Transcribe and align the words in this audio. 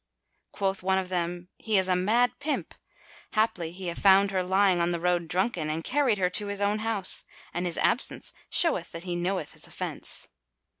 Quoth 0.51 0.81
one 0.81 0.97
of 0.97 1.09
them, 1.09 1.49
"He 1.59 1.77
is 1.77 1.87
a 1.87 1.95
mad 1.95 2.31
pimp; 2.39 2.73
haply 3.33 3.71
he 3.71 3.93
found 3.93 4.31
her 4.31 4.41
lying 4.41 4.81
on 4.81 4.89
the 4.91 4.99
road 4.99 5.27
drunken, 5.27 5.69
and 5.69 5.83
carried 5.83 6.17
her 6.17 6.31
to 6.31 6.47
his 6.47 6.59
own 6.59 6.79
house, 6.79 7.23
and 7.53 7.67
his 7.67 7.77
absence 7.77 8.33
showeth 8.49 8.91
that 8.93 9.03
he 9.03 9.15
knoweth 9.15 9.53
his 9.53 9.67
offence." 9.67 10.27